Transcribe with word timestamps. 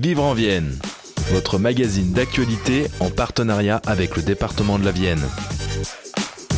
Vivre 0.00 0.22
en 0.22 0.32
Vienne, 0.32 0.78
votre 1.32 1.58
magazine 1.58 2.12
d'actualité 2.12 2.86
en 3.00 3.10
partenariat 3.10 3.82
avec 3.84 4.14
le 4.14 4.22
département 4.22 4.78
de 4.78 4.84
la 4.84 4.92
Vienne. 4.92 5.22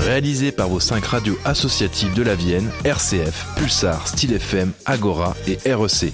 Réalisé 0.00 0.52
par 0.52 0.68
vos 0.68 0.78
cinq 0.78 1.06
radios 1.06 1.38
associatives 1.46 2.12
de 2.12 2.22
la 2.22 2.34
Vienne, 2.34 2.70
RCF, 2.84 3.46
Pulsar, 3.56 4.06
Style 4.08 4.34
FM, 4.34 4.72
Agora 4.84 5.34
et 5.46 5.58
REC. 5.72 6.12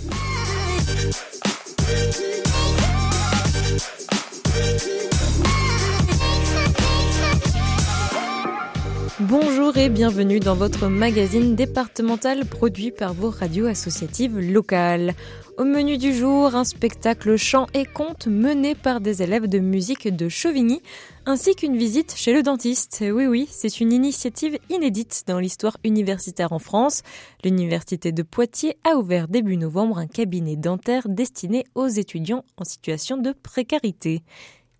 Bonjour 9.20 9.78
et 9.78 9.88
bienvenue 9.88 10.40
dans 10.40 10.54
votre 10.54 10.88
magazine 10.88 11.54
départemental 11.54 12.44
produit 12.44 12.90
par 12.90 13.14
vos 13.14 13.30
radios 13.30 13.64
associatives 13.64 14.38
locales. 14.38 15.14
Au 15.56 15.64
menu 15.64 15.96
du 15.96 16.12
jour, 16.12 16.54
un 16.54 16.64
spectacle 16.64 17.34
chant 17.36 17.66
et 17.72 17.86
conte 17.86 18.26
mené 18.26 18.74
par 18.74 19.00
des 19.00 19.22
élèves 19.22 19.46
de 19.46 19.58
musique 19.58 20.14
de 20.14 20.28
Chauvigny, 20.28 20.82
ainsi 21.24 21.54
qu'une 21.54 21.78
visite 21.78 22.14
chez 22.14 22.34
le 22.34 22.42
dentiste. 22.42 23.02
Oui 23.10 23.26
oui, 23.26 23.48
c'est 23.50 23.80
une 23.80 23.94
initiative 23.94 24.58
inédite 24.68 25.24
dans 25.26 25.38
l'histoire 25.38 25.78
universitaire 25.82 26.52
en 26.52 26.58
France. 26.58 27.02
L'université 27.42 28.12
de 28.12 28.22
Poitiers 28.22 28.76
a 28.84 28.98
ouvert 28.98 29.28
début 29.28 29.56
novembre 29.56 29.96
un 29.96 30.06
cabinet 30.06 30.56
dentaire 30.56 31.08
destiné 31.08 31.64
aux 31.74 31.88
étudiants 31.88 32.44
en 32.58 32.64
situation 32.64 33.16
de 33.16 33.32
précarité. 33.32 34.22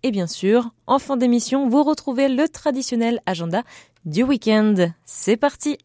Et 0.03 0.11
bien 0.11 0.27
sûr, 0.27 0.71
en 0.85 0.99
fin 0.99 1.17
d'émission, 1.17 1.67
vous 1.69 1.83
retrouvez 1.83 2.29
le 2.29 2.47
traditionnel 2.47 3.19
agenda 3.25 3.63
du 4.05 4.23
week-end. 4.23 4.75
C'est 5.05 5.37
parti 5.37 5.77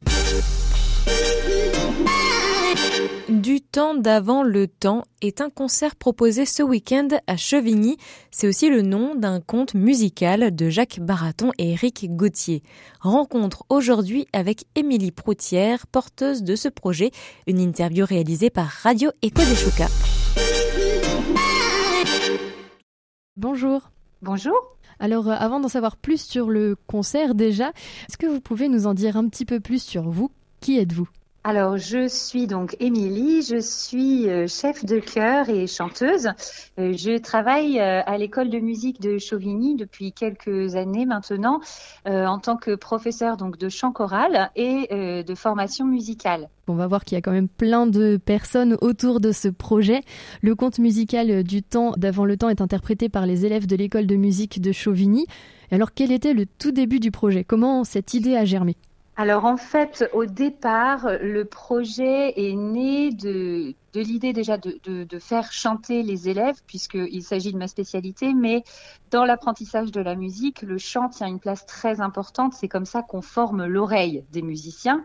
Du 3.28 3.60
temps 3.62 3.94
d'avant 3.94 4.42
le 4.42 4.68
temps 4.68 5.04
est 5.22 5.40
un 5.40 5.48
concert 5.48 5.96
proposé 5.96 6.44
ce 6.44 6.62
week-end 6.62 7.08
à 7.26 7.36
Chevigny. 7.36 7.96
C'est 8.30 8.46
aussi 8.46 8.68
le 8.68 8.82
nom 8.82 9.14
d'un 9.14 9.40
conte 9.40 9.74
musical 9.74 10.54
de 10.54 10.68
Jacques 10.68 11.00
Baraton 11.00 11.50
et 11.58 11.72
Éric 11.72 12.14
Gauthier. 12.14 12.62
Rencontre 13.00 13.64
aujourd'hui 13.70 14.26
avec 14.32 14.66
Émilie 14.74 15.10
Proutière, 15.10 15.86
porteuse 15.86 16.42
de 16.42 16.54
ce 16.54 16.68
projet. 16.68 17.10
Une 17.46 17.60
interview 17.60 18.04
réalisée 18.04 18.50
par 18.50 18.68
Radio 18.68 19.10
Éco 19.22 19.42
des 19.42 19.56
Choucas. 19.56 19.90
Bonjour. 23.36 23.90
Bonjour. 24.22 24.54
Alors, 25.00 25.28
euh, 25.28 25.34
avant 25.36 25.58
d'en 25.58 25.66
savoir 25.66 25.96
plus 25.96 26.24
sur 26.24 26.48
le 26.48 26.76
concert 26.86 27.34
déjà, 27.34 27.70
est-ce 28.08 28.16
que 28.16 28.26
vous 28.26 28.40
pouvez 28.40 28.68
nous 28.68 28.86
en 28.86 28.94
dire 28.94 29.16
un 29.16 29.26
petit 29.26 29.44
peu 29.44 29.58
plus 29.58 29.82
sur 29.82 30.08
vous? 30.08 30.30
Qui 30.60 30.78
êtes-vous? 30.78 31.08
Alors, 31.44 31.76
je 31.76 32.06
suis 32.06 32.46
donc 32.46 32.76
Émilie, 32.78 33.42
je 33.42 33.60
suis 33.60 34.28
euh, 34.28 34.46
chef 34.46 34.84
de 34.84 35.00
chœur 35.00 35.48
et 35.48 35.66
chanteuse. 35.66 36.28
Euh, 36.78 36.92
je 36.96 37.18
travaille 37.18 37.80
à 37.80 38.16
l'école 38.16 38.48
de 38.48 38.60
musique 38.60 39.00
de 39.00 39.18
Chauvigny 39.18 39.74
depuis 39.74 40.12
quelques 40.12 40.76
années 40.76 41.04
maintenant 41.04 41.60
en 42.06 42.38
tant 42.38 42.56
que 42.56 42.74
professeur 42.74 43.36
donc 43.36 43.58
de 43.58 43.68
chant 43.68 43.92
choral 43.92 44.50
et 44.56 44.88
de 44.90 45.34
formation 45.34 45.84
musicale. 45.84 46.48
On 46.68 46.74
va 46.74 46.86
voir 46.86 47.04
qu'il 47.04 47.16
y 47.16 47.18
a 47.18 47.22
quand 47.22 47.32
même 47.32 47.48
plein 47.48 47.86
de 47.86 48.16
personnes 48.16 48.76
autour 48.80 49.20
de 49.20 49.32
ce 49.32 49.48
projet. 49.48 50.02
Le 50.42 50.54
conte 50.54 50.78
musical 50.78 51.42
du 51.42 51.62
temps 51.62 51.92
d'avant 51.96 52.24
le 52.24 52.36
temps 52.36 52.48
est 52.48 52.60
interprété 52.60 53.08
par 53.08 53.26
les 53.26 53.46
élèves 53.46 53.66
de 53.66 53.76
l'école 53.76 54.06
de 54.06 54.16
musique 54.16 54.60
de 54.60 54.72
Chauvigny. 54.72 55.26
Alors 55.70 55.92
quel 55.92 56.12
était 56.12 56.34
le 56.34 56.46
tout 56.46 56.72
début 56.72 57.00
du 57.00 57.10
projet? 57.10 57.44
Comment 57.44 57.84
cette 57.84 58.14
idée 58.14 58.36
a 58.36 58.44
germé? 58.44 58.76
Alors 59.14 59.44
en 59.44 59.58
fait, 59.58 60.08
au 60.14 60.24
départ, 60.24 61.06
le 61.20 61.44
projet 61.44 62.32
est 62.34 62.54
né 62.54 63.10
de, 63.10 63.74
l'idée 63.94 64.32
déjà 64.32 64.56
de, 64.56 64.78
de, 64.84 65.18
faire 65.18 65.52
chanter 65.52 66.02
les 66.02 66.30
élèves, 66.30 66.62
puisqu'il 66.66 67.22
s'agit 67.22 67.52
de 67.52 67.58
ma 67.58 67.68
spécialité, 67.68 68.32
mais 68.32 68.64
dans 69.10 69.26
l'apprentissage 69.26 69.90
de 69.90 70.00
la 70.00 70.14
musique, 70.14 70.62
le 70.62 70.78
chant 70.78 71.10
tient 71.10 71.26
une 71.26 71.40
place 71.40 71.66
très 71.66 72.00
importante. 72.00 72.54
C'est 72.54 72.68
comme 72.68 72.86
ça 72.86 73.02
qu'on 73.02 73.20
forme 73.20 73.66
l'oreille 73.66 74.24
des 74.32 74.40
musiciens. 74.40 75.04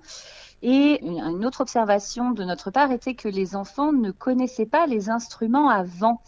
Et 0.61 1.05
une 1.05 1.45
autre 1.45 1.61
observation 1.61 2.31
de 2.31 2.45
notre 2.45 2.71
part 2.71 2.91
était 2.91 3.13
que 3.13 3.27
les 3.27 3.55
enfants 3.57 3.91
ne 3.91 4.11
connaissaient 4.11 4.65
pas 4.65 4.87
les 4.87 5.09
instruments 5.09 5.69
avant. 5.69 6.21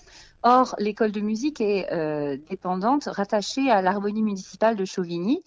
Or, 0.44 0.74
l'école 0.80 1.12
de 1.12 1.20
musique 1.20 1.60
est 1.60 1.92
euh, 1.92 2.38
dépendante, 2.50 3.06
rattachée 3.06 3.70
à 3.70 3.82
l'harmonie 3.82 4.24
municipale 4.24 4.78
de 4.78 4.86
Chauvigny. 4.86 5.44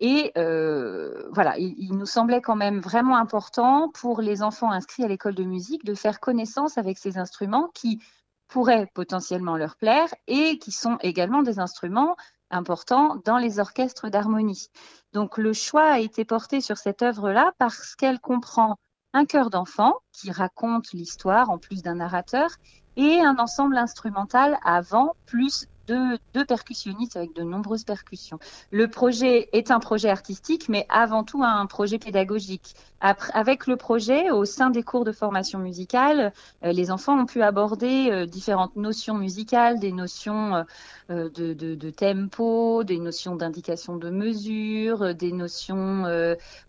Et 0.00 0.32
euh, 0.36 1.28
voilà, 1.32 1.56
il, 1.58 1.74
il, 1.78 1.96
nous 1.96 2.06
semblait 2.06 2.42
quand 2.42 2.56
même 2.56 2.80
vraiment 2.80 3.16
important 3.16 3.90
pour 3.94 4.20
les 4.20 4.42
enfants 4.42 4.70
inscrits 4.70 5.04
à 5.04 5.08
l'école 5.08 5.34
de 5.34 5.44
musique 5.44 5.84
de 5.84 5.94
faire 5.94 6.20
connaissance 6.20 6.76
avec 6.76 6.98
ces 6.98 7.16
instruments 7.16 7.70
qui 7.74 8.00
pourraient 8.48 8.88
potentiellement 8.94 9.56
leur 9.56 9.76
plaire 9.76 10.08
et 10.26 10.58
qui 10.58 10.72
sont 10.72 10.98
également 11.00 11.42
des 11.42 11.58
instruments 11.58 12.14
importants 12.50 13.16
dans 13.24 13.38
les 13.38 13.58
orchestres 13.58 14.10
d'harmonie. 14.10 14.68
Donc 15.12 15.38
le 15.38 15.52
choix 15.52 15.90
a 15.92 15.98
été 16.00 16.24
porté 16.24 16.60
sur 16.60 16.76
cette 16.76 17.02
œuvre-là 17.02 17.52
parce 17.58 17.96
qu'elle 17.96 18.20
comprend 18.20 18.76
un 19.12 19.24
chœur 19.24 19.50
d'enfant 19.50 19.94
qui 20.12 20.30
raconte 20.30 20.92
l'histoire 20.92 21.50
en 21.50 21.58
plus 21.58 21.82
d'un 21.82 21.96
narrateur 21.96 22.50
et 22.96 23.20
un 23.20 23.36
ensemble 23.38 23.76
instrumental 23.76 24.58
avant 24.64 25.14
plus 25.26 25.66
deux, 25.86 26.18
deux, 26.32 26.44
percussionnistes 26.44 27.16
avec 27.16 27.34
de 27.34 27.42
nombreuses 27.42 27.84
percussions. 27.84 28.38
Le 28.70 28.88
projet 28.88 29.48
est 29.52 29.70
un 29.70 29.80
projet 29.80 30.08
artistique, 30.08 30.68
mais 30.68 30.86
avant 30.88 31.24
tout 31.24 31.42
un 31.42 31.66
projet 31.66 31.98
pédagogique. 31.98 32.74
Après, 33.00 33.32
avec 33.34 33.66
le 33.66 33.76
projet, 33.76 34.30
au 34.30 34.44
sein 34.44 34.70
des 34.70 34.82
cours 34.82 35.04
de 35.04 35.12
formation 35.12 35.58
musicale, 35.58 36.32
euh, 36.64 36.72
les 36.72 36.90
enfants 36.90 37.18
ont 37.18 37.26
pu 37.26 37.42
aborder 37.42 38.08
euh, 38.10 38.26
différentes 38.26 38.76
notions 38.76 39.14
musicales, 39.14 39.78
des 39.78 39.92
notions 39.92 40.64
euh, 41.10 41.28
de, 41.28 41.52
de, 41.52 41.90
tempo, 41.90 42.82
des 42.82 42.98
notions 42.98 43.36
d'indication 43.36 43.96
de 43.96 44.08
mesure, 44.08 45.14
des 45.14 45.32
notions 45.32 46.04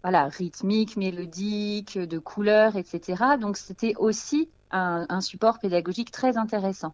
voilà 0.04 0.26
rythmiques, 0.26 0.98
mélodiques, 0.98 1.98
de 1.98 2.20
couleurs, 2.20 2.76
etc. 2.76 3.38
Donc 3.40 3.56
c'était 3.56 3.94
aussi 3.98 4.50
un, 4.72 5.22
support 5.22 5.60
pédagogique 5.60 6.12
très 6.12 6.38
intéressant. 6.38 6.94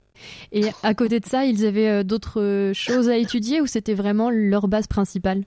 Et 0.51 0.65
à 0.83 0.93
côté 0.93 1.19
de 1.19 1.25
ça, 1.25 1.45
ils 1.45 1.65
avaient 1.65 1.89
euh, 1.89 2.03
d'autres 2.03 2.71
choses 2.73 3.09
à 3.09 3.17
étudier 3.17 3.61
ou 3.61 3.67
c'était 3.67 3.93
vraiment 3.93 4.29
leur 4.29 4.67
base 4.67 4.87
principale? 4.87 5.43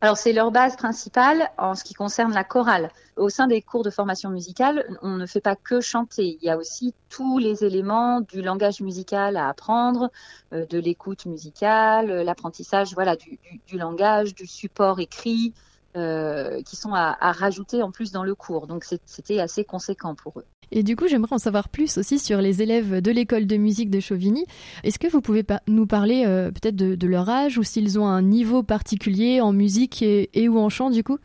Alors 0.00 0.16
c'est 0.16 0.32
leur 0.32 0.50
base 0.50 0.76
principale 0.76 1.50
en 1.58 1.74
ce 1.74 1.84
qui 1.84 1.94
concerne 1.94 2.32
la 2.32 2.44
chorale. 2.44 2.90
Au 3.16 3.28
sein 3.28 3.46
des 3.46 3.62
cours 3.62 3.82
de 3.82 3.90
formation 3.90 4.30
musicale, 4.30 4.84
on 5.02 5.16
ne 5.16 5.26
fait 5.26 5.40
pas 5.40 5.56
que 5.56 5.80
chanter. 5.80 6.38
Il 6.40 6.46
y 6.46 6.50
a 6.50 6.56
aussi 6.56 6.94
tous 7.08 7.38
les 7.38 7.64
éléments 7.64 8.20
du 8.20 8.42
langage 8.42 8.80
musical 8.80 9.36
à 9.36 9.48
apprendre, 9.48 10.10
euh, 10.52 10.66
de 10.66 10.78
l'écoute 10.78 11.26
musicale, 11.26 12.22
l'apprentissage 12.22 12.94
voilà 12.94 13.16
du, 13.16 13.38
langage, 13.72 14.34
du 14.34 14.46
support 14.46 15.00
écrit, 15.00 15.54
euh, 15.96 16.62
qui 16.62 16.76
sont 16.76 16.94
à, 16.94 17.16
rajouter 17.32 17.82
en 17.82 17.90
plus 17.90 18.12
dans 18.12 18.22
le 18.22 18.34
cours. 18.34 18.66
Donc 18.66 18.84
c'était 19.04 19.40
assez 19.40 19.64
conséquent 19.64 20.14
pour 20.14 20.38
eux. 20.38 20.44
Et 20.72 20.84
du 20.84 20.94
coup, 20.94 21.08
j'aimerais 21.08 21.34
en 21.34 21.38
savoir 21.38 21.68
plus 21.68 21.98
aussi 21.98 22.20
sur 22.20 22.40
les 22.40 22.62
élèves 22.62 23.00
de 23.00 23.10
l'école 23.10 23.46
de 23.46 23.56
musique 23.56 23.90
de 23.90 23.98
Chauvigny. 23.98 24.46
Est-ce 24.84 25.00
que 25.00 25.08
vous 25.08 25.20
pouvez 25.20 25.44
nous 25.66 25.86
parler 25.86 26.24
euh, 26.26 26.52
peut-être 26.52 26.76
de, 26.76 27.06
leur 27.08 27.28
âge 27.28 27.58
ou 27.58 27.64
s'ils 27.64 27.98
ont 27.98 28.06
un 28.06 28.22
niveau 28.22 28.62
particulier 28.62 29.40
en 29.40 29.52
musique 29.52 30.00
et, 30.02 30.30
et 30.32 30.48
ou 30.48 30.58
en 30.58 30.68
chant 30.68 30.90
du 30.90 31.02
coup? 31.02 31.18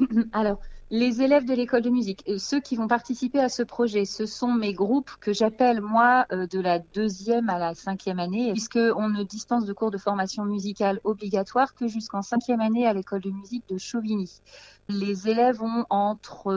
Alors, 0.32 0.58
les 0.90 1.20
élèves 1.20 1.44
de 1.44 1.54
l'école 1.54 1.82
de 1.82 1.90
musique, 1.90 2.22
euh, 2.28 2.38
ceux 2.38 2.60
qui 2.60 2.76
vont 2.76 2.86
participer 2.86 3.40
à 3.40 3.48
ce 3.48 3.62
projet, 3.64 4.04
ce 4.04 4.24
sont 4.24 4.52
mes 4.52 4.72
groupes 4.72 5.10
que 5.20 5.32
j'appelle 5.32 5.80
moi 5.80 6.26
euh, 6.32 6.46
de 6.46 6.60
la 6.60 6.78
deuxième 6.78 7.50
à 7.50 7.58
la 7.58 7.74
cinquième 7.74 8.20
année, 8.20 8.52
puisqu'on 8.52 9.08
ne 9.08 9.24
dispense 9.24 9.64
de 9.64 9.72
cours 9.72 9.90
de 9.90 9.98
formation 9.98 10.44
musicale 10.44 11.00
obligatoire 11.02 11.74
que 11.74 11.88
jusqu'en 11.88 12.22
cinquième 12.22 12.60
année 12.60 12.86
à 12.86 12.92
l'école 12.92 13.20
de 13.20 13.30
musique 13.30 13.68
de 13.68 13.78
Chauvigny. 13.78 14.40
Les 14.88 15.28
élèves 15.28 15.60
ont 15.60 15.84
entre 15.90 16.54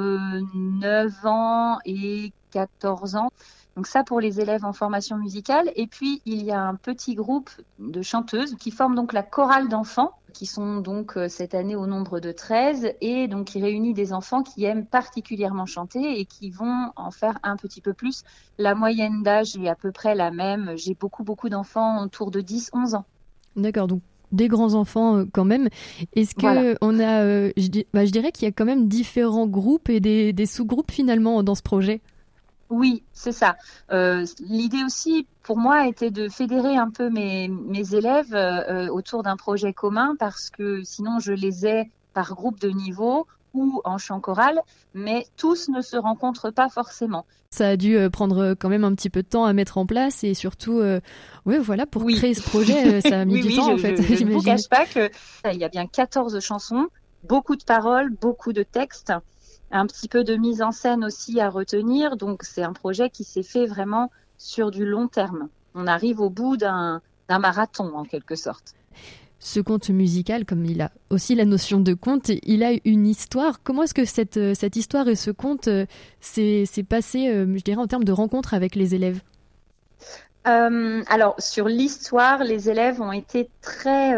9 0.54 1.26
ans 1.26 1.80
et 1.86 2.32
14 2.52 3.16
ans. 3.16 3.30
Donc 3.80 3.88
ça 3.88 4.04
pour 4.04 4.20
les 4.20 4.42
élèves 4.42 4.66
en 4.66 4.74
formation 4.74 5.16
musicale. 5.16 5.72
Et 5.78 5.88
puis 5.88 6.22
il 6.26 6.44
y 6.44 6.52
a 6.52 6.62
un 6.62 6.76
petit 6.76 7.16
groupe 7.16 7.50
de 7.80 8.02
chanteuses 8.02 8.56
qui 8.56 8.72
forment 8.72 8.96
donc 8.96 9.14
la 9.14 9.24
chorale 9.24 9.70
d'enfants, 9.70 10.12
qui 10.34 10.48
sont 10.48 10.82
donc 10.82 11.16
euh, 11.16 11.30
cette 11.30 11.56
année 11.56 11.78
au 11.78 11.88
nombre 11.88 12.20
de 12.20 12.34
13 12.34 12.92
et 13.00 13.30
donc 13.30 13.46
qui 13.46 13.62
réunit 13.62 13.94
des 13.94 14.12
enfants 14.12 14.44
qui 14.44 14.66
aiment 14.66 14.86
particulièrement 14.86 15.66
chanter 15.66 16.20
et 16.20 16.26
qui 16.26 16.50
vont 16.50 16.92
en 16.98 17.10
faire 17.10 17.40
un 17.42 17.56
petit 17.56 17.80
peu 17.80 17.94
plus. 17.94 18.24
La 18.58 18.76
moyenne 18.76 19.24
d'âge 19.24 19.56
est 19.56 19.70
à 19.70 19.76
peu 19.76 19.94
près 19.94 20.14
la 20.14 20.32
même. 20.32 20.74
J'ai 20.76 20.94
beaucoup 20.94 21.24
beaucoup 21.24 21.48
d'enfants 21.48 22.04
autour 22.04 22.32
de 22.32 22.42
10-11 22.42 22.98
ans. 22.98 23.06
D'accord, 23.56 23.88
donc 23.88 24.02
des 24.34 24.50
grands 24.50 24.74
enfants 24.74 25.20
euh, 25.20 25.26
quand 25.32 25.46
même. 25.46 25.70
Est-ce 26.18 26.36
que 26.36 26.76
on 26.82 27.00
a, 27.00 27.24
euh, 27.24 27.54
bah, 27.94 28.04
je, 28.04 28.12
dirais 28.12 28.34
qu'il 28.34 28.44
y 28.44 28.50
a 28.50 28.52
quand 28.52 28.66
même 28.66 28.90
différents 28.90 29.48
groupes 29.48 29.88
et 29.88 30.02
des 30.02 30.46
sous-groupes 30.46 30.92
finalement 30.92 31.44
dans 31.44 31.56
ce 31.56 31.64
projet? 31.64 32.02
Oui, 32.70 33.04
c'est 33.14 33.32
ça. 33.32 33.56
Euh, 33.92 34.26
l'idée 34.40 34.84
aussi, 34.84 35.28
pour 35.42 35.58
moi, 35.58 35.88
était 35.88 36.12
de 36.12 36.30
fédérer 36.30 36.78
un 36.78 36.92
peu 36.92 37.10
mes, 37.10 37.48
mes 37.48 37.96
élèves 37.96 38.34
euh, 38.34 38.88
autour 38.90 39.24
d'un 39.24 39.38
projet 39.38 39.74
commun 39.74 40.16
parce 40.20 40.50
que 40.52 40.84
sinon, 40.84 41.20
je 41.20 41.34
les 41.34 41.66
ai 41.66 41.90
par 42.14 42.36
groupe 42.36 42.60
de 42.60 42.70
niveau 42.70 43.26
ou 43.54 43.82
en 43.84 43.98
chant 43.98 44.20
choral, 44.20 44.60
mais 44.94 45.26
tous 45.38 45.70
ne 45.70 45.82
se 45.82 45.98
rencontrent 45.98 46.52
pas 46.52 46.70
forcément. 46.70 47.26
Ça 47.52 47.70
a 47.70 47.78
dû 47.78 47.98
euh, 47.98 48.10
prendre 48.10 48.54
quand 48.54 48.70
même 48.70 48.84
un 48.84 48.94
petit 48.94 49.10
peu 49.10 49.24
de 49.24 49.28
temps 49.28 49.46
à 49.46 49.54
mettre 49.54 49.80
en 49.80 49.86
place 49.86 50.24
et 50.24 50.36
surtout, 50.36 50.80
euh, 50.80 51.00
oui, 51.46 51.58
voilà, 51.58 51.88
pour 51.88 52.06
créer 52.06 52.36
ce 52.36 52.44
projet, 52.44 53.02
ça 53.02 53.22
a 53.22 53.26
mis 53.26 53.42
du 53.48 53.56
temps 53.56 53.74
en 53.74 53.78
fait. 53.78 54.02
Je 54.02 54.24
ne 54.24 54.34
vous 54.34 54.42
cache 54.42 54.70
pas 54.70 54.86
qu'il 54.86 55.10
y 55.60 55.64
a 55.64 55.70
bien 55.70 55.88
14 55.88 56.40
chansons, 56.40 56.88
beaucoup 57.24 57.56
de 57.56 57.64
paroles, 57.64 58.12
beaucoup 58.12 58.54
de 58.54 58.62
textes, 58.62 59.14
un 59.72 59.86
petit 59.86 60.08
peu 60.08 60.24
de 60.24 60.36
mise 60.36 60.62
en 60.62 60.72
scène 60.72 61.04
aussi 61.06 61.40
à 61.40 61.50
retenir. 61.50 62.18
Donc 62.18 62.44
c'est 62.44 62.64
un 62.64 62.74
projet 62.74 63.10
qui 63.10 63.24
s'est 63.24 63.44
fait 63.44 63.66
vraiment 63.66 64.12
sur 64.38 64.72
du 64.72 64.86
long 64.86 65.08
terme. 65.08 65.50
On 65.76 65.88
arrive 65.88 66.20
au 66.20 66.30
bout 66.30 66.58
d'un 66.58 67.02
marathon 67.30 67.96
en 67.96 68.04
quelque 68.04 68.36
sorte 68.36 68.74
ce 69.40 69.62
conte 69.62 69.90
musical, 69.90 70.46
comme 70.46 70.66
il 70.66 70.82
a 70.82 70.92
aussi 71.10 71.34
la 71.34 71.46
notion 71.46 71.80
de 71.80 71.94
conte, 71.94 72.30
il 72.44 72.64
a 72.64 72.72
une 72.84 73.08
histoire. 73.08 73.64
Comment 73.64 73.84
est-ce 73.84 73.94
que 73.94 74.06
cette, 74.06 74.38
euh, 74.38 74.54
cette 74.54 74.76
histoire 74.76 75.08
et 75.08 75.16
ce 75.16 75.32
conte 75.32 75.70
euh, 75.70 75.86
s'est 76.20 76.66
passé, 76.88 77.30
euh, 77.30 77.46
je 77.58 77.64
dirais, 77.64 77.82
en 77.82 77.88
termes 77.88 78.04
de 78.04 78.12
rencontre 78.12 78.54
avec 78.54 78.76
les 78.76 78.96
élèves? 78.96 79.22
Alors, 80.46 81.36
sur 81.38 81.68
l'histoire, 81.68 82.44
les 82.44 82.72
élèves 82.72 83.00
ont 83.02 83.12
été 83.12 83.52
très, 83.62 84.16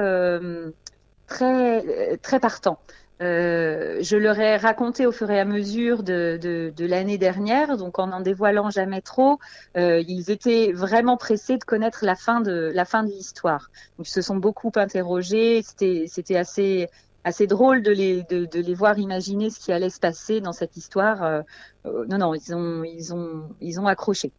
très, 1.28 2.18
très 2.18 2.40
partants. 2.40 2.80
Euh, 3.22 4.00
je 4.02 4.18
leur 4.18 4.40
ai 4.40 4.58
raconté 4.58 5.06
au 5.06 5.12
fur 5.12 5.30
et 5.30 5.40
à 5.40 5.46
mesure 5.46 6.02
de, 6.02 6.40
de, 6.42 6.74
de 6.76 6.86
l'année 6.86 7.20
dernière, 7.20 7.78
donc 7.78 8.00
en 8.00 8.08
n'en 8.08 8.22
dévoilant 8.22 8.72
jamais 8.72 9.02
trop. 9.02 9.38
Euh, 9.78 10.04
ils 10.08 10.32
étaient 10.32 10.72
vraiment 10.72 11.18
pressés 11.18 11.58
de 11.58 11.64
connaître 11.64 12.04
la 12.04 12.16
fin 12.16 12.42
de 12.42 12.72
la 12.74 12.86
fin 12.86 13.04
de 13.04 13.10
l'histoire. 13.10 13.70
Ils 14.00 14.08
se 14.08 14.22
sont 14.22 14.38
beaucoup 14.38 14.72
interrogés. 14.76 15.62
C'était 15.64 16.06
c'était 16.08 16.38
assez 16.38 16.90
assez 17.24 17.46
drôle 17.46 17.84
de 17.84 17.92
les 17.92 18.24
de, 18.24 18.46
de, 18.46 18.60
les 18.60 18.74
voir 18.74 18.98
imaginer 18.98 19.52
ce 19.52 19.60
qui 19.60 19.72
allait 19.72 19.92
se 19.92 20.00
passer 20.00 20.42
dans 20.42 20.54
cette 20.54 20.76
histoire. 20.76 21.24
Euh, 21.24 21.42
euh 21.86 22.06
non 22.08 22.18
non, 22.18 22.34
ils 22.34 22.56
ont 22.56 22.84
ils 22.84 23.14
ont 23.14 23.50
ils 23.62 23.80
ont 23.80 23.86
accroché. 23.88 24.32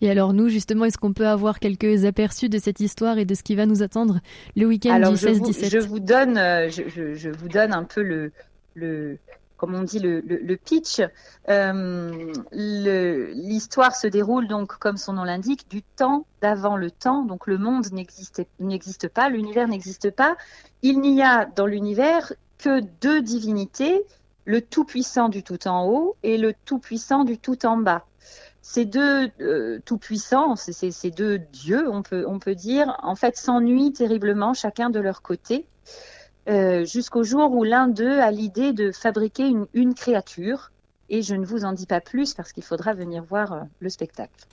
Et 0.00 0.10
alors 0.10 0.32
nous, 0.32 0.48
justement, 0.48 0.84
est-ce 0.84 0.98
qu'on 0.98 1.12
peut 1.12 1.28
avoir 1.28 1.58
quelques 1.58 2.04
aperçus 2.04 2.48
de 2.48 2.58
cette 2.58 2.80
histoire 2.80 3.18
et 3.18 3.24
de 3.24 3.34
ce 3.34 3.42
qui 3.42 3.54
va 3.54 3.66
nous 3.66 3.82
attendre 3.82 4.20
le 4.56 4.66
week-end 4.66 4.98
du 4.98 5.16
16-17 5.16 5.70
je, 5.70 5.78
vous 5.78 6.00
donne, 6.00 6.36
euh, 6.38 6.68
je, 6.68 7.14
je, 7.14 7.30
vous 7.30 7.48
donne 7.48 7.72
un 7.72 7.84
peu 7.84 8.02
le, 8.02 8.32
le 8.74 9.18
comme 9.62 9.76
on 9.76 9.84
dit, 9.84 10.00
le, 10.00 10.18
le, 10.22 10.56
pitch. 10.56 11.00
Euh, 11.48 12.32
L'histoire 12.50 13.94
se 13.94 14.08
déroule 14.08 14.48
donc, 14.48 14.76
comme 14.78 14.96
son 14.96 15.12
nom 15.12 15.22
l'indique, 15.22 15.70
du 15.70 15.82
temps 15.82 16.26
d'avant 16.40 16.76
le 16.76 16.90
temps. 16.90 17.22
Donc 17.24 17.46
le 17.46 17.58
monde 17.58 17.86
n'existe 17.92 19.08
pas, 19.08 19.28
l'univers 19.28 19.68
n'existe 19.68 20.10
pas. 20.10 20.36
Il 20.82 21.00
n'y 21.00 21.22
a 21.22 21.44
dans 21.44 21.66
l'univers 21.66 22.32
que 22.58 22.80
deux 23.00 23.22
divinités, 23.22 24.02
le 24.46 24.62
Tout-Puissant 24.62 25.28
du 25.28 25.44
tout 25.44 25.68
en 25.68 25.86
haut 25.86 26.16
et 26.24 26.38
le 26.38 26.54
Tout-Puissant 26.64 27.22
du 27.22 27.38
tout 27.38 27.64
en 27.64 27.76
bas 27.76 28.04
ces 28.62 28.84
deux 28.84 29.28
euh, 29.40 29.80
tout-puissants, 29.84 30.54
ces, 30.54 31.10
deux 31.10 31.38
dieux, 31.38 31.90
on 31.90 32.02
peut, 32.02 32.24
on 32.28 32.38
peut 32.38 32.54
dire, 32.54 32.96
en 33.02 33.16
fait, 33.16 33.36
s'ennuient 33.36 33.92
terriblement 33.92 34.54
chacun 34.54 34.88
de 34.88 35.00
leur 35.00 35.20
côté, 35.20 35.66
euh, 36.48 36.84
jusqu'au 36.84 37.24
jour 37.24 37.52
où 37.52 37.64
l'un 37.64 37.88
d'eux 37.88 38.20
a 38.20 38.30
l'idée 38.30 38.72
de 38.72 38.92
fabriquer 38.92 39.52
une, 39.74 39.94
créature. 39.94 40.70
Et 41.08 41.22
je 41.22 41.34
ne 41.34 41.44
vous 41.44 41.64
en 41.64 41.72
dis 41.72 41.86
pas 41.86 42.00
plus 42.00 42.34
parce 42.34 42.52
qu'il 42.52 42.62
faudra 42.62 42.94
venir 42.94 43.22
voir 43.24 43.52
euh, 43.52 43.60
le 43.80 43.90
spectacle. 43.90 44.46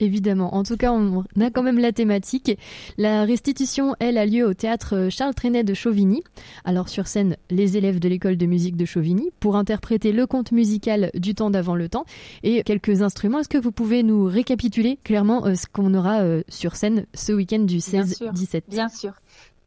Évidemment. 0.00 0.54
En 0.54 0.62
tout 0.62 0.78
cas, 0.78 0.92
on 0.92 1.24
a 1.40 1.50
quand 1.50 1.62
même 1.62 1.78
la 1.78 1.92
thématique. 1.92 2.58
La 2.96 3.24
restitution, 3.24 3.94
elle, 4.00 4.16
a 4.16 4.24
lieu 4.24 4.46
au 4.46 4.54
théâtre 4.54 5.08
Charles 5.10 5.34
Trenet 5.34 5.62
de 5.62 5.74
Chauvigny. 5.74 6.24
Alors, 6.64 6.88
sur 6.88 7.06
scène, 7.06 7.36
les 7.50 7.76
élèves 7.76 8.00
de 8.00 8.08
l'école 8.08 8.38
de 8.38 8.46
musique 8.46 8.76
de 8.76 8.86
Chauvigny 8.86 9.30
pour 9.40 9.56
interpréter 9.56 10.12
le 10.12 10.26
conte 10.26 10.52
musical 10.52 11.10
du 11.14 11.34
temps 11.34 11.50
d'avant 11.50 11.74
le 11.74 11.90
temps 11.90 12.06
et 12.42 12.62
quelques 12.62 13.02
instruments. 13.02 13.40
Est-ce 13.40 13.50
que 13.50 13.58
vous 13.58 13.72
pouvez 13.72 14.02
nous 14.02 14.24
récapituler 14.24 14.98
clairement 15.04 15.46
euh, 15.46 15.54
ce 15.54 15.66
qu'on 15.66 15.92
aura 15.92 16.20
euh, 16.20 16.42
sur 16.48 16.76
scène 16.76 17.04
ce 17.12 17.32
week-end 17.32 17.60
du 17.60 17.78
16-17 17.78 18.62
Bien 18.68 18.88
sûr. 18.88 19.12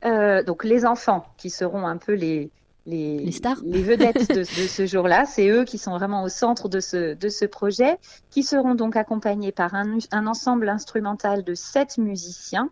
Euh, 0.04 0.44
donc, 0.44 0.64
les 0.64 0.84
enfants 0.84 1.26
qui 1.38 1.52
seront 1.52 1.86
un 1.86 1.98
peu 1.98 2.14
les, 2.14 2.50
les, 2.86 3.32
stars, 3.32 3.62
les 3.64 3.82
vedettes 3.82 4.32
de, 4.36 4.44
ce 4.44 4.86
jour-là. 4.86 5.26
C'est 5.26 5.48
eux 5.50 5.64
qui 5.64 5.78
sont 5.78 5.92
vraiment 5.98 6.24
au 6.24 6.30
centre 6.30 6.70
de 6.70 6.80
ce, 6.80 7.14
de 7.14 7.30
ce 7.30 7.46
projet, 7.46 7.98
qui 8.30 8.44
seront 8.44 8.76
donc 8.76 8.96
accompagnés 8.96 9.52
par 9.52 9.74
un, 9.74 9.98
un 10.12 10.28
ensemble 10.28 10.70
instrumental 10.70 11.44
de 11.44 11.54
sept 11.54 11.98
musiciens, 11.98 12.70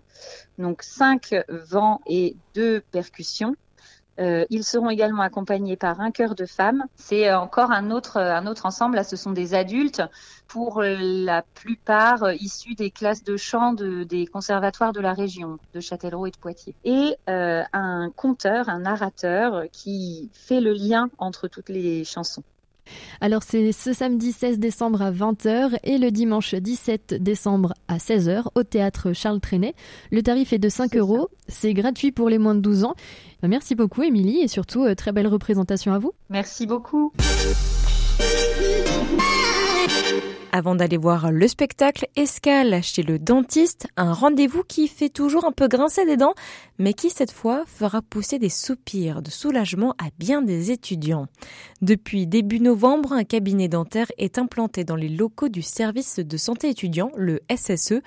donc 0.57 0.83
cinq 0.83 1.35
vents 1.49 2.01
et 2.07 2.35
deux 2.55 2.81
percussions. 2.91 3.55
Euh, 4.19 4.45
ils 4.49 4.63
seront 4.63 4.89
également 4.89 5.21
accompagnés 5.21 5.77
par 5.77 6.01
un 6.01 6.11
chœur 6.11 6.35
de 6.35 6.45
femmes. 6.45 6.83
C'est 6.95 7.33
encore 7.33 7.71
un 7.71 7.91
autre, 7.91 8.17
un 8.17 8.45
autre 8.45 8.65
ensemble. 8.65 8.95
Là, 8.95 9.03
ce 9.03 9.15
sont 9.15 9.31
des 9.31 9.53
adultes, 9.53 10.01
pour 10.47 10.81
la 10.83 11.43
plupart 11.53 12.33
issus 12.33 12.75
des 12.75 12.91
classes 12.91 13.23
de 13.23 13.37
chant 13.37 13.73
de, 13.73 14.03
des 14.03 14.27
conservatoires 14.27 14.91
de 14.91 14.99
la 14.99 15.13
région, 15.13 15.59
de 15.73 15.79
Châtellerault 15.79 16.27
et 16.27 16.31
de 16.31 16.37
Poitiers. 16.37 16.75
Et 16.83 17.15
euh, 17.29 17.63
un 17.73 18.11
conteur, 18.15 18.67
un 18.69 18.79
narrateur 18.79 19.63
qui 19.71 20.29
fait 20.33 20.59
le 20.59 20.73
lien 20.73 21.09
entre 21.17 21.47
toutes 21.47 21.69
les 21.69 22.03
chansons. 22.03 22.43
Alors 23.21 23.43
c'est 23.43 23.71
ce 23.71 23.93
samedi 23.93 24.31
16 24.31 24.59
décembre 24.59 25.01
à 25.01 25.11
20h 25.11 25.77
et 25.83 25.97
le 25.97 26.11
dimanche 26.11 26.55
17 26.55 27.15
décembre 27.21 27.73
à 27.87 27.97
16h 27.97 28.45
au 28.55 28.63
théâtre 28.63 29.13
Charles 29.13 29.39
Trenet. 29.39 29.75
Le 30.11 30.23
tarif 30.23 30.53
est 30.53 30.59
de 30.59 30.69
5 30.69 30.95
euros, 30.95 31.29
c'est 31.47 31.73
gratuit 31.73 32.11
pour 32.11 32.29
les 32.29 32.37
moins 32.37 32.55
de 32.55 32.61
12 32.61 32.83
ans. 32.85 32.95
Merci 33.43 33.75
beaucoup 33.75 34.03
Émilie 34.03 34.41
et 34.41 34.47
surtout 34.47 34.83
euh, 34.83 34.95
très 34.95 35.11
belle 35.11 35.27
représentation 35.27 35.93
à 35.93 35.99
vous. 35.99 36.13
Merci 36.29 36.67
beaucoup. 36.67 37.11
Avant 40.53 40.75
d'aller 40.75 40.97
voir 40.97 41.31
le 41.31 41.47
spectacle, 41.47 42.07
escale 42.17 42.83
chez 42.83 43.03
le 43.03 43.17
dentiste, 43.17 43.87
un 43.95 44.11
rendez-vous 44.11 44.63
qui 44.63 44.89
fait 44.89 45.07
toujours 45.07 45.45
un 45.45 45.53
peu 45.53 45.69
grincer 45.69 46.05
des 46.05 46.17
dents, 46.17 46.33
mais 46.77 46.91
qui 46.91 47.09
cette 47.09 47.31
fois 47.31 47.63
fera 47.67 48.01
pousser 48.01 48.37
des 48.37 48.49
soupirs 48.49 49.21
de 49.21 49.29
soulagement 49.29 49.91
à 49.91 50.09
bien 50.19 50.41
des 50.41 50.71
étudiants. 50.71 51.27
Depuis 51.81 52.27
début 52.27 52.59
novembre, 52.59 53.13
un 53.13 53.23
cabinet 53.23 53.69
dentaire 53.69 54.11
est 54.17 54.37
implanté 54.37 54.83
dans 54.83 54.97
les 54.97 55.07
locaux 55.07 55.47
du 55.47 55.61
service 55.61 56.19
de 56.19 56.37
santé 56.37 56.67
étudiant, 56.67 57.11
le 57.15 57.39
SSE, 57.49 58.01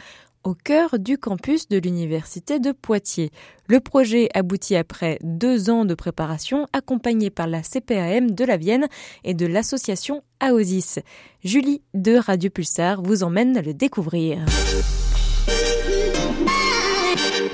au 0.45 0.55
cœur 0.55 0.99
du 0.99 1.19
campus 1.19 1.69
de 1.69 1.79
l'Université 1.79 2.61
de 2.61 2.73
Poitiers. 2.73 3.31
Le 3.67 3.81
projet 3.81 4.29
aboutit 4.35 4.77
après 4.77 5.19
deux 5.23 5.71
ans 5.71 5.85
de 5.85 5.95
préparation 5.95 6.67
accompagné 6.73 7.31
par 7.31 7.47
la 7.47 7.63
CPAM 7.63 8.31
de 8.31 8.45
la 8.45 8.57
Vienne 8.57 8.87
et 9.25 9.35
de 9.35 9.47
l'association 9.47 10.23
AOSIS. 10.41 11.01
Julie 11.43 11.83
de 11.95 12.17
Radio 12.17 12.51
Pulsar 12.51 13.03
vous 13.03 13.23
emmène 13.23 13.61
le 13.61 13.75
découvrir. 13.75 14.45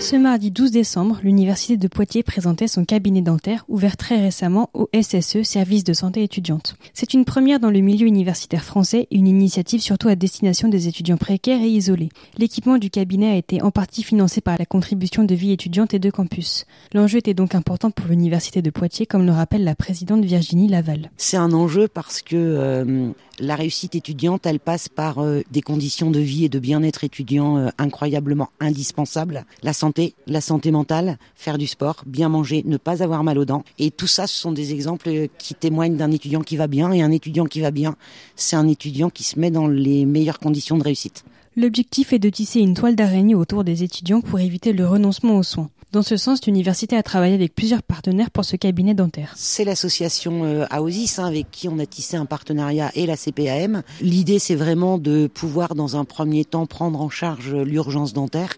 Ce 0.01 0.17
mardi 0.17 0.51
12 0.51 0.71
décembre, 0.71 1.21
l'Université 1.23 1.77
de 1.77 1.87
Poitiers 1.87 2.23
présentait 2.23 2.69
son 2.69 2.87
cabinet 2.87 3.21
dentaire 3.21 3.67
ouvert 3.69 3.99
très 3.99 4.19
récemment 4.19 4.71
au 4.73 4.89
SSE, 4.99 5.43
Service 5.43 5.85
de 5.85 5.93
santé 5.93 6.23
étudiante. 6.23 6.75
C'est 6.95 7.13
une 7.13 7.27
première 7.27 7.61
dans 7.61 7.71
le 7.71 7.81
milieu 7.81 8.07
universitaire 8.07 8.65
français 8.65 9.09
une 9.11 9.29
initiative 9.29 9.83
surtout 9.83 10.09
à 10.09 10.15
destination 10.15 10.69
des 10.69 10.89
étudiants 10.89 11.19
précaires 11.19 11.61
et 11.61 11.69
isolés. 11.69 12.09
L'équipement 12.39 12.79
du 12.79 12.89
cabinet 12.89 13.31
a 13.31 13.37
été 13.37 13.61
en 13.61 13.71
partie 13.71 14.03
financé 14.03 14.41
par 14.41 14.57
la 14.59 14.65
contribution 14.65 15.25
de 15.25 15.35
vie 15.35 15.53
étudiante 15.53 15.93
et 15.93 15.99
de 15.99 16.11
campus. 16.11 16.65
L'enjeu 16.95 17.19
était 17.19 17.35
donc 17.35 17.55
important 17.55 17.91
pour 17.91 18.07
l'Université 18.07 18.63
de 18.63 18.71
Poitiers, 18.71 19.05
comme 19.05 19.27
le 19.27 19.33
rappelle 19.33 19.65
la 19.65 19.75
présidente 19.75 20.25
Virginie 20.25 20.69
Laval. 20.69 21.11
C'est 21.19 21.37
un 21.37 21.53
enjeu 21.53 21.89
parce 21.89 22.23
que 22.23 22.37
euh, 22.37 23.13
la 23.39 23.57
réussite 23.57 23.95
étudiante, 23.95 24.47
elle 24.47 24.61
passe 24.61 24.89
par 24.89 25.19
euh, 25.19 25.43
des 25.51 25.63
conditions 25.63 26.11
de 26.11 26.21
vie 26.21 26.45
et 26.45 26.49
de 26.49 26.59
bien-être 26.59 27.05
étudiant 27.05 27.59
euh, 27.59 27.69
incroyablement 27.79 28.49
indispensables. 28.61 29.45
La 29.63 29.73
santé 29.73 29.90
la 30.27 30.41
santé 30.41 30.71
mentale, 30.71 31.19
faire 31.35 31.59
du 31.59 31.67
sport, 31.67 32.03
bien 32.07 32.29
manger, 32.29 32.63
ne 32.67 32.77
pas 32.77 33.03
avoir 33.03 33.25
mal 33.25 33.39
aux 33.39 33.45
dents. 33.45 33.65
Et 33.79 33.91
tout 33.91 34.07
ça, 34.07 34.27
ce 34.27 34.37
sont 34.37 34.53
des 34.53 34.73
exemples 34.73 35.29
qui 35.39 35.55
témoignent 35.55 35.97
d'un 35.97 36.11
étudiant 36.11 36.41
qui 36.41 36.57
va 36.57 36.67
bien. 36.67 36.93
Et 36.93 37.03
un 37.03 37.11
étudiant 37.11 37.47
qui 37.47 37.61
va 37.61 37.71
bien, 37.71 37.97
c'est 38.37 38.57
un 38.57 38.69
étudiant 38.69 39.11
qui 39.11 39.25
se 39.25 39.39
met 39.39 39.51
dans 39.51 39.69
les 39.69 40.05
meilleures 40.07 40.39
conditions 40.39 40.79
de 40.79 40.85
réussite. 40.85 41.25
L'objectif 41.57 42.13
est 42.13 42.19
de 42.19 42.31
tisser 42.31 42.61
une 42.61 42.75
toile 42.75 42.95
d'araignée 42.95 43.35
autour 43.35 43.65
des 43.65 43.83
étudiants 43.83 44.21
pour 44.21 44.39
éviter 44.39 44.73
le 44.73 44.87
renoncement 44.87 45.37
aux 45.37 45.43
soins. 45.43 45.69
Dans 45.93 46.03
ce 46.03 46.17
sens, 46.17 46.47
l'université 46.47 46.97
a 46.97 47.03
travaillé 47.03 47.35
avec 47.35 47.53
plusieurs 47.53 47.83
partenaires 47.83 48.31
pour 48.31 48.45
ce 48.45 48.55
cabinet 48.55 48.95
dentaire. 48.95 49.33
C'est 49.35 49.65
l'association 49.65 50.45
euh, 50.45 50.65
AOSIS 50.71 51.19
hein, 51.19 51.27
avec 51.27 51.51
qui 51.51 51.69
on 51.69 51.81
a 51.81 51.87
tissé 51.87 52.17
un 52.17 52.27
partenariat 52.27 52.93
et 52.95 53.07
la 53.07 53.17
CPAM. 53.17 53.83
L'idée, 54.01 54.39
c'est 54.39 54.55
vraiment 54.55 54.99
de 54.99 55.27
pouvoir, 55.27 55.75
dans 55.75 55.97
un 55.97 56.05
premier 56.05 56.45
temps, 56.45 56.67
prendre 56.67 57.01
en 57.01 57.11
charge 57.11 57.53
l'urgence 57.53 58.13
dentaire. 58.13 58.55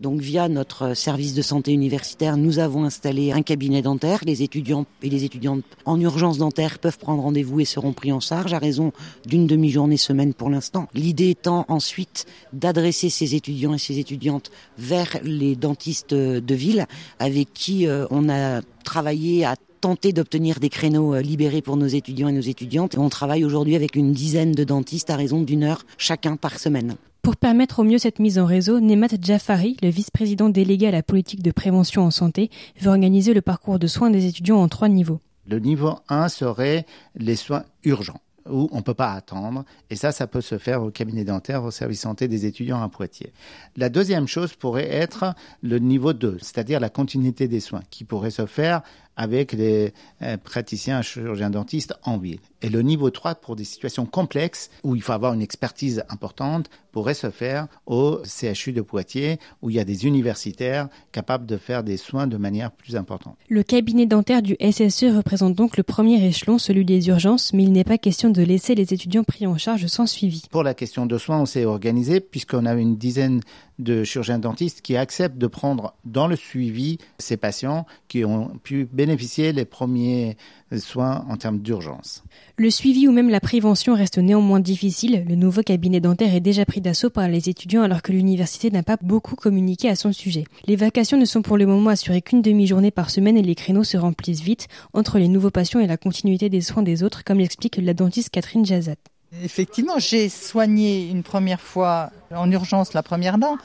Donc, 0.00 0.20
via 0.20 0.48
notre 0.48 0.94
service 0.94 1.34
de 1.34 1.42
santé 1.42 1.72
universitaire, 1.72 2.36
nous 2.36 2.58
avons 2.58 2.84
installé 2.84 3.32
un 3.32 3.42
cabinet 3.42 3.82
dentaire. 3.82 4.20
Les 4.24 4.42
étudiants 4.42 4.86
et 5.02 5.08
les 5.08 5.24
étudiantes 5.24 5.64
en 5.84 6.00
urgence 6.00 6.38
dentaire 6.38 6.78
peuvent 6.78 6.98
prendre 6.98 7.22
rendez-vous 7.22 7.60
et 7.60 7.64
seront 7.64 7.92
pris 7.92 8.12
en 8.12 8.20
charge 8.20 8.52
à 8.52 8.58
raison 8.58 8.92
d'une 9.26 9.46
demi-journée 9.46 9.96
semaine 9.96 10.34
pour 10.34 10.50
l'instant. 10.50 10.88
L'idée 10.94 11.30
étant 11.30 11.64
ensuite 11.68 12.26
d'adresser 12.52 13.10
ces 13.10 13.34
étudiants 13.34 13.74
et 13.74 13.78
ces 13.78 13.98
étudiantes 13.98 14.50
vers 14.78 15.18
les 15.22 15.56
dentistes 15.56 16.14
de 16.14 16.54
ville 16.54 16.86
avec 17.18 17.52
qui 17.52 17.86
euh, 17.86 18.06
on 18.10 18.28
a 18.28 18.60
travaillé 18.84 19.44
à 19.44 19.56
tenter 19.80 20.12
d'obtenir 20.12 20.58
des 20.60 20.68
créneaux 20.68 21.14
euh, 21.14 21.20
libérés 21.20 21.62
pour 21.62 21.76
nos 21.76 21.86
étudiants 21.86 22.28
et 22.28 22.32
nos 22.32 22.40
étudiantes. 22.40 22.96
On 22.98 23.08
travaille 23.08 23.44
aujourd'hui 23.44 23.76
avec 23.76 23.96
une 23.96 24.12
dizaine 24.12 24.52
de 24.52 24.64
dentistes 24.64 25.10
à 25.10 25.16
raison 25.16 25.42
d'une 25.42 25.64
heure 25.64 25.84
chacun 25.98 26.36
par 26.36 26.58
semaine. 26.58 26.96
Pour 27.26 27.34
permettre 27.34 27.80
au 27.80 27.82
mieux 27.82 27.98
cette 27.98 28.20
mise 28.20 28.38
en 28.38 28.46
réseau, 28.46 28.78
Nemat 28.78 29.20
Jafari, 29.20 29.76
le 29.82 29.88
vice-président 29.88 30.48
délégué 30.48 30.86
à 30.86 30.92
la 30.92 31.02
politique 31.02 31.42
de 31.42 31.50
prévention 31.50 32.02
en 32.02 32.12
santé, 32.12 32.50
veut 32.80 32.88
organiser 32.88 33.34
le 33.34 33.40
parcours 33.40 33.80
de 33.80 33.88
soins 33.88 34.10
des 34.10 34.26
étudiants 34.26 34.58
en 34.58 34.68
trois 34.68 34.88
niveaux. 34.88 35.18
Le 35.48 35.58
niveau 35.58 35.98
1 36.08 36.28
serait 36.28 36.86
les 37.16 37.34
soins 37.34 37.64
urgents 37.82 38.20
où 38.48 38.68
on 38.70 38.76
ne 38.76 38.82
peut 38.82 38.94
pas 38.94 39.12
attendre. 39.12 39.64
Et 39.90 39.96
ça, 39.96 40.12
ça 40.12 40.28
peut 40.28 40.40
se 40.40 40.56
faire 40.56 40.84
au 40.84 40.90
cabinet 40.90 41.24
dentaire, 41.24 41.64
au 41.64 41.72
service 41.72 42.02
santé 42.02 42.28
des 42.28 42.46
étudiants 42.46 42.80
à 42.80 42.88
Poitiers. 42.88 43.32
La 43.76 43.88
deuxième 43.88 44.28
chose 44.28 44.54
pourrait 44.54 44.88
être 44.88 45.34
le 45.62 45.80
niveau 45.80 46.12
2, 46.12 46.36
c'est-à-dire 46.40 46.78
la 46.78 46.90
continuité 46.90 47.48
des 47.48 47.58
soins, 47.58 47.82
qui 47.90 48.04
pourrait 48.04 48.30
se 48.30 48.46
faire 48.46 48.82
avec 49.16 49.52
les 49.52 49.92
euh, 50.22 50.36
praticiens 50.36 51.02
chirurgiens 51.02 51.50
dentistes 51.50 51.94
en 52.04 52.18
ville. 52.18 52.40
Et 52.62 52.68
le 52.68 52.82
niveau 52.82 53.10
3 53.10 53.36
pour 53.36 53.56
des 53.56 53.64
situations 53.64 54.06
complexes 54.06 54.70
où 54.82 54.94
il 54.94 55.02
faut 55.02 55.12
avoir 55.12 55.34
une 55.34 55.42
expertise 55.42 56.04
importante 56.08 56.70
pourrait 56.92 57.14
se 57.14 57.30
faire 57.30 57.66
au 57.84 58.20
CHU 58.24 58.72
de 58.72 58.80
Poitiers 58.80 59.38
où 59.60 59.70
il 59.70 59.76
y 59.76 59.78
a 59.78 59.84
des 59.84 60.06
universitaires 60.06 60.88
capables 61.12 61.46
de 61.46 61.58
faire 61.58 61.84
des 61.84 61.96
soins 61.96 62.26
de 62.26 62.36
manière 62.36 62.70
plus 62.70 62.96
importante. 62.96 63.36
Le 63.48 63.62
cabinet 63.62 64.06
dentaire 64.06 64.42
du 64.42 64.56
SSE 64.60 65.14
représente 65.14 65.54
donc 65.54 65.76
le 65.76 65.82
premier 65.82 66.24
échelon, 66.26 66.58
celui 66.58 66.84
des 66.84 67.08
urgences, 67.08 67.52
mais 67.52 67.64
il 67.64 67.72
n'est 67.72 67.84
pas 67.84 67.98
question 67.98 68.30
de 68.30 68.42
laisser 68.42 68.74
les 68.74 68.94
étudiants 68.94 69.24
pris 69.24 69.46
en 69.46 69.58
charge 69.58 69.86
sans 69.86 70.06
suivi. 70.06 70.44
Pour 70.50 70.62
la 70.62 70.74
question 70.74 71.06
de 71.06 71.18
soins, 71.18 71.40
on 71.40 71.46
s'est 71.46 71.66
organisé 71.66 72.20
puisqu'on 72.20 72.64
a 72.64 72.74
une 72.74 72.96
dizaine 72.96 73.42
de 73.78 74.04
chirurgiens 74.04 74.38
dentistes 74.38 74.80
qui 74.80 74.96
acceptent 74.96 75.38
de 75.38 75.46
prendre 75.46 75.94
dans 76.04 76.26
le 76.26 76.36
suivi 76.36 76.98
ces 77.18 77.36
patients 77.36 77.86
qui 78.08 78.24
ont 78.24 78.48
pu 78.62 78.88
bénéficier 78.90 79.05
les 79.06 79.64
premiers 79.64 80.36
soins 80.78 81.24
en 81.28 81.36
termes 81.36 81.58
d'urgence. 81.58 82.24
Le 82.56 82.70
suivi 82.70 83.06
ou 83.06 83.12
même 83.12 83.30
la 83.30 83.40
prévention 83.40 83.94
reste 83.94 84.18
néanmoins 84.18 84.60
difficile. 84.60 85.24
Le 85.28 85.34
nouveau 85.34 85.62
cabinet 85.62 86.00
dentaire 86.00 86.34
est 86.34 86.40
déjà 86.40 86.64
pris 86.64 86.80
d'assaut 86.80 87.10
par 87.10 87.28
les 87.28 87.48
étudiants 87.48 87.82
alors 87.82 88.02
que 88.02 88.12
l'université 88.12 88.70
n'a 88.70 88.82
pas 88.82 88.96
beaucoup 89.00 89.36
communiqué 89.36 89.88
à 89.88 89.96
son 89.96 90.12
sujet. 90.12 90.44
Les 90.66 90.76
vacations 90.76 91.18
ne 91.18 91.24
sont 91.24 91.42
pour 91.42 91.56
le 91.56 91.66
moment 91.66 91.90
assurées 91.90 92.22
qu'une 92.22 92.42
demi-journée 92.42 92.90
par 92.90 93.10
semaine 93.10 93.36
et 93.36 93.42
les 93.42 93.54
créneaux 93.54 93.84
se 93.84 93.96
remplissent 93.96 94.42
vite 94.42 94.68
entre 94.92 95.18
les 95.18 95.28
nouveaux 95.28 95.50
patients 95.50 95.80
et 95.80 95.86
la 95.86 95.96
continuité 95.96 96.48
des 96.48 96.60
soins 96.60 96.82
des 96.82 97.02
autres, 97.02 97.24
comme 97.24 97.38
l'explique 97.38 97.78
la 97.80 97.94
dentiste 97.94 98.30
Catherine 98.30 98.66
Jazat. 98.66 98.96
Effectivement, 99.44 99.98
j'ai 99.98 100.28
soigné 100.28 101.08
une 101.10 101.22
première 101.22 101.60
fois 101.60 102.10
en 102.34 102.50
urgence 102.50 102.94
la 102.94 103.02
première 103.02 103.38
dent. 103.38 103.58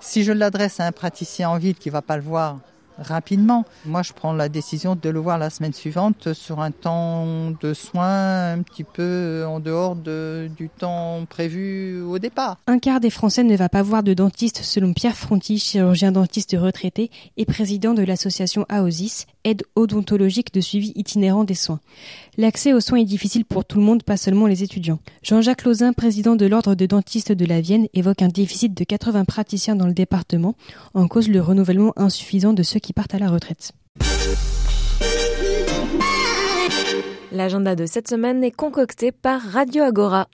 Si 0.00 0.22
je 0.22 0.32
l'adresse 0.32 0.80
à 0.80 0.86
un 0.86 0.92
praticien 0.92 1.48
en 1.48 1.56
ville 1.56 1.76
qui 1.76 1.88
va 1.88 2.02
pas 2.02 2.16
le 2.16 2.22
voir 2.22 2.58
rapidement. 2.98 3.64
Moi, 3.84 4.02
je 4.02 4.12
prends 4.12 4.32
la 4.32 4.48
décision 4.48 4.96
de 5.00 5.08
le 5.08 5.18
voir 5.18 5.38
la 5.38 5.50
semaine 5.50 5.72
suivante 5.72 6.32
sur 6.32 6.60
un 6.60 6.70
temps 6.70 7.50
de 7.60 7.74
soins 7.74 8.52
un 8.52 8.62
petit 8.62 8.84
peu 8.84 9.44
en 9.46 9.60
dehors 9.60 9.96
de, 9.96 10.50
du 10.56 10.68
temps 10.68 11.24
prévu 11.28 12.02
au 12.02 12.18
départ. 12.18 12.58
Un 12.66 12.78
quart 12.78 13.00
des 13.00 13.10
Français 13.10 13.44
ne 13.44 13.56
va 13.56 13.68
pas 13.68 13.82
voir 13.82 14.02
de 14.02 14.14
dentiste 14.14 14.62
selon 14.62 14.92
Pierre 14.92 15.16
Fronti, 15.16 15.58
chirurgien 15.58 16.12
dentiste 16.12 16.56
retraité 16.58 17.10
et 17.36 17.44
président 17.44 17.94
de 17.94 18.02
l'association 18.02 18.66
AOSIS, 18.68 19.26
aide 19.44 19.62
odontologique 19.76 20.52
de 20.52 20.60
suivi 20.60 20.92
itinérant 20.94 21.44
des 21.44 21.54
soins. 21.54 21.80
L'accès 22.36 22.72
aux 22.72 22.80
soins 22.80 22.98
est 22.98 23.04
difficile 23.04 23.44
pour 23.44 23.64
tout 23.64 23.78
le 23.78 23.84
monde, 23.84 24.02
pas 24.02 24.16
seulement 24.16 24.46
les 24.46 24.62
étudiants. 24.62 24.98
Jean-Jacques 25.22 25.64
Lauzin, 25.64 25.92
président 25.92 26.36
de 26.36 26.46
l'Ordre 26.46 26.74
de 26.74 26.86
dentistes 26.86 27.32
de 27.32 27.44
la 27.44 27.60
Vienne, 27.60 27.86
évoque 27.94 28.22
un 28.22 28.28
déficit 28.28 28.74
de 28.74 28.84
80 28.84 29.24
praticiens 29.24 29.76
dans 29.76 29.86
le 29.86 29.94
département, 29.94 30.56
en 30.94 31.08
cause 31.08 31.28
le 31.28 31.40
renouvellement 31.40 31.92
insuffisant 31.96 32.52
de 32.52 32.62
ceux 32.62 32.80
qui 32.80 32.92
partent 32.92 33.14
à 33.14 33.18
la 33.18 33.30
retraite. 33.30 33.72
L'agenda 37.32 37.74
de 37.74 37.86
cette 37.86 38.08
semaine 38.08 38.44
est 38.44 38.52
concocté 38.52 39.10
par 39.10 39.40
Radio 39.40 39.82
Agora. 39.82 40.28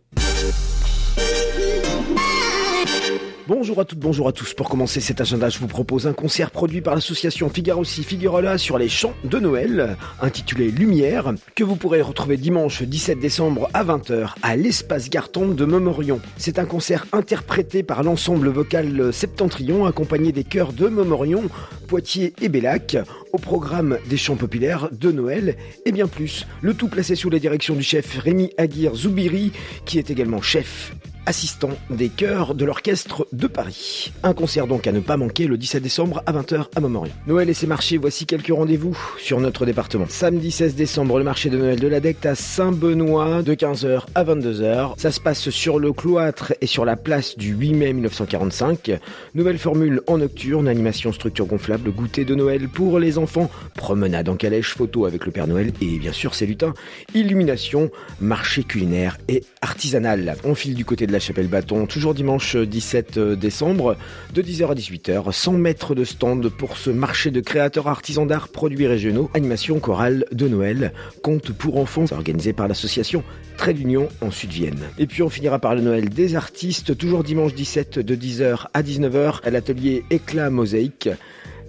Bonjour 3.51 3.81
à 3.81 3.85
toutes, 3.85 3.99
bonjour 3.99 4.29
à 4.29 4.33
tous. 4.33 4.55
Pour 4.55 4.69
commencer 4.69 5.01
cet 5.01 5.21
agenda, 5.21 5.49
je 5.49 5.59
vous 5.59 5.67
propose 5.67 6.07
un 6.07 6.13
concert 6.13 6.53
produit 6.53 6.83
par 6.83 6.95
l'association 6.95 7.49
Figaro 7.49 7.83
Si 7.83 8.05
Figuerola 8.05 8.59
sur 8.59 8.79
les 8.79 8.89
chants 8.89 9.13
de 9.25 9.41
Noël, 9.41 9.97
intitulé 10.23 10.71
Lumière, 10.71 11.35
que 11.57 11.65
vous 11.65 11.75
pourrez 11.75 12.01
retrouver 12.01 12.37
dimanche 12.37 12.85
17 12.85 13.19
décembre 13.19 13.69
à 13.75 13.83
20h 13.83 14.35
à 14.43 14.55
l'espace 14.55 15.11
Garton 15.11 15.49
de 15.49 15.65
Momorion. 15.65 16.21
C'est 16.37 16.61
un 16.61 16.65
concert 16.65 17.07
interprété 17.13 17.83
par 17.83 18.05
l'ensemble 18.05 18.51
vocal 18.51 19.13
Septentrion, 19.13 19.85
accompagné 19.85 20.31
des 20.31 20.45
chœurs 20.45 20.73
de 20.73 20.87
Momorion, 20.87 21.43
Poitiers 21.89 22.35
et 22.41 22.49
Bellac, 22.49 22.99
au 23.33 23.39
programme 23.39 23.99
des 24.09 24.17
chants 24.17 24.37
populaires 24.37 24.91
de 24.93 25.11
Noël 25.11 25.57
et 25.85 25.91
bien 25.91 26.07
plus. 26.07 26.47
Le 26.63 26.73
tout 26.75 26.87
placé 26.87 27.17
sous 27.17 27.31
la 27.31 27.41
direction 27.41 27.75
du 27.75 27.83
chef 27.83 28.17
Rémi 28.17 28.53
Aguirre 28.59 28.95
Zoubiri, 28.95 29.51
qui 29.87 29.99
est 29.99 30.09
également 30.09 30.41
chef 30.41 30.93
assistant 31.27 31.71
des 31.91 32.09
chœurs 32.09 32.55
de 32.55 32.65
l'orchestre 32.65 33.27
de 33.33 33.47
Paris. 33.47 34.13
Un 34.23 34.33
concert 34.33 34.67
donc 34.67 34.87
à 34.87 34.93
ne 34.93 35.01
pas 35.01 35.17
manquer 35.17 35.47
le 35.47 35.59
17 35.59 35.83
décembre 35.83 36.23
à 36.27 36.33
20h 36.33 36.67
à 36.75 36.81
Montmorillon. 36.81 37.15
Noël 37.27 37.49
et 37.49 37.55
ses 37.55 37.67
marchés, 37.67 37.99
voici 37.99 38.27
quelques 38.27 38.53
rendez-vous 38.53 38.97
sur 39.19 39.41
notre 39.41 39.67
département. 39.67 40.07
Samedi 40.09 40.51
16 40.51 40.75
décembre, 40.75 41.19
le 41.19 41.25
marché 41.25 41.51
de 41.51 41.59
Noël 41.59 41.79
de 41.79 41.89
la 41.89 42.01
Decte 42.01 42.27
à 42.27 42.35
Saint-Benoît 42.35 43.43
de 43.43 43.55
15h 43.55 44.05
à 44.15 44.25
22h. 44.25 44.95
Ça 44.97 45.13
se 45.13 45.21
passe 45.21 45.51
sur 45.51 45.79
le 45.79 45.93
cloître 45.93 46.55
et 46.61 46.67
sur 46.67 46.85
la 46.85 46.97
place 46.97 47.37
du 47.37 47.53
8 47.53 47.75
mai 47.75 47.93
1945. 47.93 48.99
Nouvelle 49.35 49.59
formule 49.59 50.01
en 50.07 50.19
nocturne, 50.19 50.69
animation 50.69 51.13
structure 51.13 51.47
gonflable, 51.47 51.91
goûter 51.93 52.25
de 52.25 52.35
Noël 52.35 52.69
pour 52.69 52.99
les 52.99 53.19
enfants, 53.19 53.51
promenade 53.75 54.29
en 54.29 54.37
calèche, 54.37 54.75
photo 54.75 55.07
avec 55.07 55.27
le 55.27 55.33
Père 55.33 55.47
Noël 55.47 55.73
et 55.81 55.99
bien 55.99 56.13
sûr 56.13 56.35
ses 56.35 56.47
lutins, 56.47 56.75
illumination, 57.15 57.91
marché 58.21 58.63
culinaire 58.63 59.19
et 59.29 59.43
artisanal. 59.61 60.37
On 60.45 60.55
file 60.55 60.75
du 60.75 60.85
côté 60.85 61.07
la 61.11 61.19
chapelle 61.19 61.49
Bâton, 61.49 61.87
toujours 61.87 62.15
dimanche 62.15 62.57
17 62.57 63.19
décembre, 63.19 63.97
de 64.33 64.43
10h 64.43 64.71
à 64.71 64.75
18h, 64.75 65.33
100 65.33 65.53
mètres 65.53 65.95
de 65.95 66.05
stand 66.05 66.49
pour 66.49 66.77
ce 66.77 66.91
marché 66.91 67.31
de 67.31 67.41
créateurs 67.41 67.89
artisans 67.89 68.27
d'art 68.27 68.49
produits 68.49 68.87
régionaux, 68.87 69.31
animation 69.35 69.81
chorale 69.81 70.25
de 70.33 70.49
Noël, 70.49 70.93
conte 71.23 71.53
pour 71.53 71.79
enfants, 71.79 72.05
organisé 72.13 72.53
par 72.53 72.69
l'association 72.69 73.25
Trait 73.57 73.75
d'Union 73.75 74.09
en 74.21 74.31
Sud-Vienne. 74.31 74.81
Et 74.99 75.07
puis 75.07 75.23
on 75.23 75.29
finira 75.29 75.59
par 75.59 75.75
le 75.75 75.81
Noël 75.81 76.09
des 76.09 76.37
artistes, 76.37 76.97
toujours 76.97 77.25
dimanche 77.25 77.55
17 77.55 77.99
de 77.99 78.17
10h 78.17 78.67
à 78.73 78.83
19h 78.83 79.41
à 79.45 79.51
l'atelier 79.51 80.05
Éclat 80.11 80.51
Mosaïque. 80.51 81.09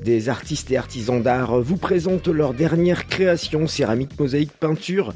Des 0.03 0.29
artistes 0.29 0.71
et 0.71 0.77
artisans 0.77 1.21
d'art 1.21 1.61
vous 1.61 1.77
présentent 1.77 2.27
leur 2.27 2.53
dernière 2.53 3.07
création, 3.07 3.67
céramique, 3.67 4.19
mosaïque, 4.19 4.51
peinture, 4.59 5.13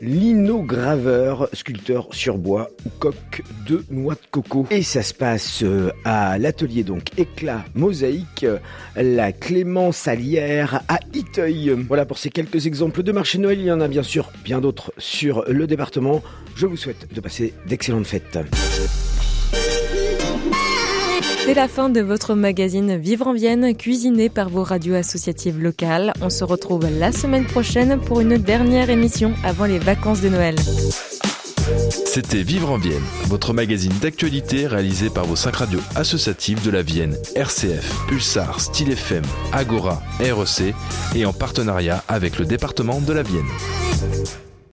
linograveur, 0.00 1.48
sculpteur 1.52 2.08
sur 2.12 2.38
bois 2.38 2.70
ou 2.84 2.90
coque 2.98 3.42
de 3.68 3.84
noix 3.90 4.14
de 4.14 4.20
coco. 4.30 4.66
Et 4.70 4.82
ça 4.82 5.02
se 5.02 5.14
passe 5.14 5.62
euh, 5.62 5.90
à 6.04 6.38
l'atelier 6.38 6.84
donc 6.84 7.18
éclat 7.18 7.64
mosaïque, 7.74 8.46
la 8.96 9.32
Clémence 9.32 9.96
Salière 9.96 10.82
à 10.88 10.98
Iteuil. 11.14 11.70
Voilà 11.88 12.04
pour 12.06 12.18
ces 12.18 12.30
quelques 12.30 12.66
exemples 12.66 13.02
de 13.02 13.12
marché 13.12 13.38
Noël. 13.38 13.58
Il 13.60 13.66
y 13.66 13.72
en 13.72 13.80
a 13.80 13.88
bien 13.88 14.02
sûr 14.02 14.30
bien 14.44 14.60
d'autres 14.60 14.92
sur 14.98 15.44
le 15.48 15.66
département. 15.66 16.22
Je 16.54 16.66
vous 16.66 16.76
souhaite 16.76 17.12
de 17.12 17.20
passer 17.20 17.54
d'excellentes 17.66 18.06
fêtes. 18.06 18.38
C'est 21.46 21.54
la 21.54 21.68
fin 21.68 21.88
de 21.88 22.00
votre 22.00 22.34
magazine 22.34 22.96
Vivre 22.96 23.28
en 23.28 23.32
Vienne, 23.32 23.76
cuisiné 23.76 24.28
par 24.28 24.48
vos 24.48 24.64
radios 24.64 24.96
associatives 24.96 25.62
locales. 25.62 26.12
On 26.20 26.28
se 26.28 26.42
retrouve 26.42 26.88
la 26.98 27.12
semaine 27.12 27.46
prochaine 27.46 28.00
pour 28.00 28.18
une 28.18 28.36
dernière 28.36 28.90
émission 28.90 29.32
avant 29.44 29.66
les 29.66 29.78
vacances 29.78 30.20
de 30.22 30.28
Noël. 30.28 30.56
C'était 32.04 32.42
Vivre 32.42 32.72
en 32.72 32.78
Vienne, 32.78 33.04
votre 33.26 33.52
magazine 33.52 33.92
d'actualité 34.02 34.66
réalisé 34.66 35.08
par 35.08 35.24
vos 35.24 35.36
cinq 35.36 35.54
radios 35.54 35.82
associatives 35.94 36.64
de 36.64 36.70
la 36.72 36.82
Vienne, 36.82 37.16
RCF, 37.36 37.94
Pulsar, 38.08 38.60
Style 38.60 38.90
FM, 38.90 39.22
Agora, 39.52 40.02
REC 40.18 40.74
et 41.14 41.26
en 41.26 41.32
partenariat 41.32 42.02
avec 42.08 42.40
le 42.40 42.44
département 42.44 43.00
de 43.00 43.12
la 43.12 43.22
Vienne. 43.22 43.85